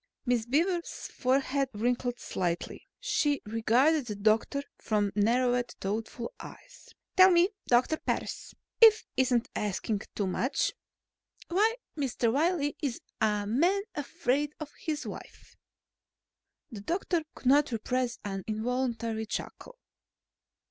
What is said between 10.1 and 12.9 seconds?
too much, why Mr. Wiley